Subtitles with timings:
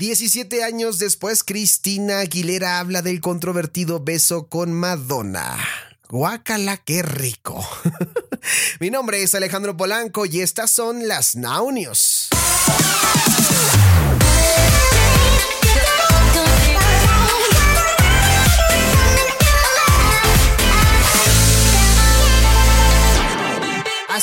[0.00, 5.58] 17 años después, Cristina Aguilera habla del controvertido beso con Madonna.
[6.08, 7.62] Guácala, qué rico.
[8.80, 11.70] Mi nombre es Alejandro Polanco y estas son las Now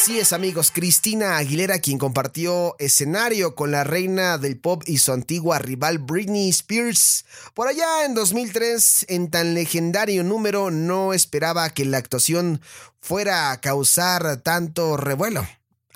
[0.08, 5.12] Así es amigos, Cristina Aguilera quien compartió escenario con la reina del pop y su
[5.12, 7.26] antigua rival Britney Spears.
[7.54, 12.62] Por allá en 2003, en tan legendario número, no esperaba que la actuación
[13.02, 15.46] fuera a causar tanto revuelo.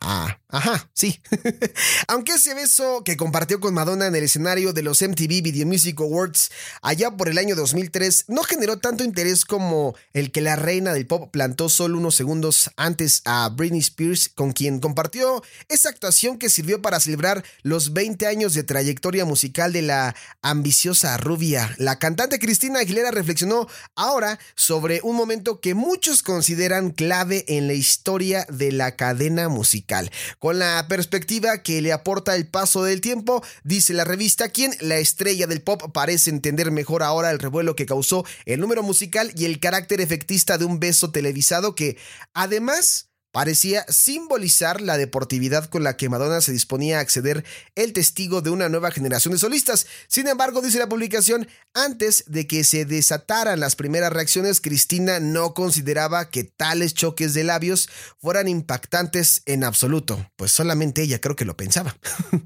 [0.02, 1.21] Ah, ajá, sí.
[2.07, 5.99] Aunque ese beso que compartió con Madonna en el escenario de los MTV Video Music
[5.99, 6.51] Awards
[6.81, 11.07] allá por el año 2003 no generó tanto interés como el que la reina del
[11.07, 16.49] pop plantó solo unos segundos antes a Britney Spears, con quien compartió esa actuación que
[16.49, 21.73] sirvió para celebrar los 20 años de trayectoria musical de la ambiciosa rubia.
[21.77, 27.73] La cantante Cristina Aguilera reflexionó ahora sobre un momento que muchos consideran clave en la
[27.73, 30.11] historia de la cadena musical.
[30.42, 34.98] Con la perspectiva que le aporta el paso del tiempo, dice la revista, quien la
[34.98, 39.45] estrella del pop parece entender mejor ahora el revuelo que causó el número musical y
[39.45, 41.95] el carácter efectista de un beso televisado que,
[42.33, 48.41] además, parecía simbolizar la deportividad con la que Madonna se disponía a acceder el testigo
[48.41, 49.87] de una nueva generación de solistas.
[50.07, 55.53] Sin embargo, dice la publicación, antes de que se desataran las primeras reacciones, Cristina no
[55.53, 61.45] consideraba que tales choques de labios fueran impactantes en absoluto, pues solamente ella creo que
[61.45, 61.97] lo pensaba.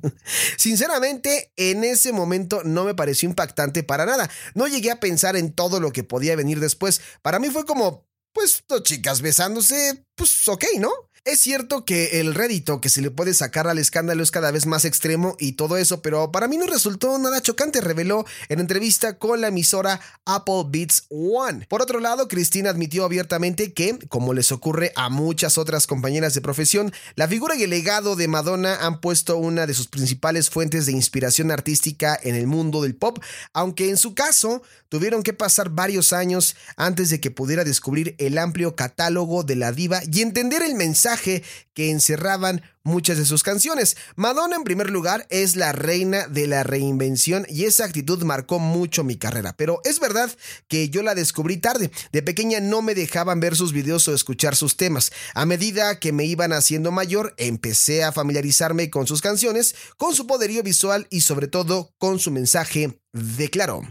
[0.57, 4.29] Sinceramente, en ese momento no me pareció impactante para nada.
[4.53, 7.01] No llegué a pensar en todo lo que podía venir después.
[7.21, 10.91] Para mí fue como, pues dos chicas besándose, pues ok, ¿no?
[11.25, 14.67] Es cierto que el rédito que se le puede sacar al escándalo es cada vez
[14.67, 19.17] más extremo y todo eso, pero para mí no resultó nada chocante, reveló en entrevista
[19.17, 21.65] con la emisora Apple Beats One.
[21.67, 26.41] Por otro lado, Cristina admitió abiertamente que, como les ocurre a muchas otras compañeras de
[26.41, 30.85] profesión, la figura y el legado de Madonna han puesto una de sus principales fuentes
[30.85, 33.17] de inspiración artística en el mundo del pop,
[33.51, 38.37] aunque en su caso tuvieron que pasar varios años antes de que pudiera descubrir el
[38.37, 40.75] amplio catálogo de la diva y entender el
[41.17, 43.97] que encerraban muchas de sus canciones.
[44.15, 49.03] Madonna en primer lugar es la reina de la reinvención y esa actitud marcó mucho
[49.03, 50.31] mi carrera, pero es verdad
[50.69, 51.91] que yo la descubrí tarde.
[52.13, 55.11] De pequeña no me dejaban ver sus videos o escuchar sus temas.
[55.33, 60.27] A medida que me iban haciendo mayor, empecé a familiarizarme con sus canciones, con su
[60.27, 63.81] poderío visual y sobre todo con su mensaje de claro.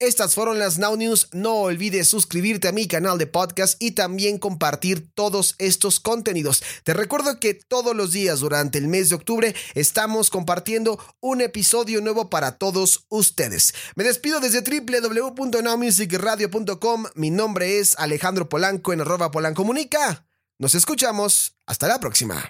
[0.00, 1.26] Estas fueron las Now News.
[1.32, 6.62] No olvides suscribirte a mi canal de podcast y también compartir todos estos contenidos.
[6.84, 12.00] Te recuerdo que todos los días durante el mes de octubre estamos compartiendo un episodio
[12.00, 13.74] nuevo para todos ustedes.
[13.96, 17.06] Me despido desde www.nowmusicradio.com.
[17.16, 20.28] Mi nombre es Alejandro Polanco en arroba Polancomunica.
[20.60, 21.56] Nos escuchamos.
[21.66, 22.48] Hasta la próxima.